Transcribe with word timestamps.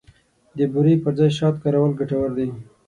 د 0.57 0.59
بوري 0.71 0.95
پر 1.03 1.11
ځای 1.19 1.31
شات 1.37 1.55
کارول 1.63 1.91
ګټور 1.99 2.29
دي. 2.37 2.49